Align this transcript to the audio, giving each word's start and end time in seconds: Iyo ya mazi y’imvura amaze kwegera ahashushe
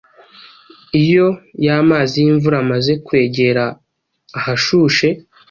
Iyo 1.03 1.27
ya 1.65 1.77
mazi 1.89 2.15
y’imvura 2.23 2.55
amaze 2.63 2.91
kwegera 3.05 3.63
ahashushe 4.37 5.07